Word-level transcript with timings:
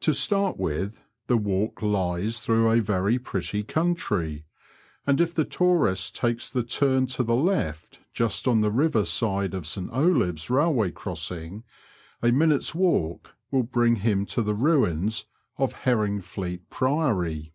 To 0.00 0.14
start 0.14 0.56
with, 0.56 1.02
the 1.26 1.36
walk 1.36 1.82
lies 1.82 2.40
through 2.40 2.70
a 2.70 2.80
very 2.80 3.18
pretty 3.18 3.62
country, 3.62 4.46
and 5.06 5.20
if 5.20 5.34
the 5.34 5.44
tourist 5.44 6.16
takes 6.16 6.48
the 6.48 6.62
turn 6.62 7.04
to 7.08 7.22
the 7.22 7.36
left 7.36 8.00
just 8.14 8.48
on 8.48 8.62
the 8.62 8.70
river 8.70 9.04
side 9.04 9.52
of 9.52 9.66
St 9.66 9.90
Olaves 9.90 10.48
railway 10.48 10.90
crossing, 10.90 11.64
a 12.22 12.32
minute's 12.32 12.74
walk 12.74 13.34
will 13.50 13.62
bring 13.62 13.96
him 13.96 14.24
to 14.24 14.40
the 14.42 14.54
ruins 14.54 15.26
of 15.58 15.74
Herringfleet 15.84 16.70
Priory. 16.70 17.52